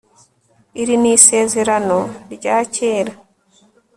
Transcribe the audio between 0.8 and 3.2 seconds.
iri ni isezerano ryakera